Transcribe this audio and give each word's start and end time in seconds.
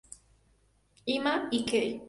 Ima, 1.17 1.35
Ike! 1.51 1.83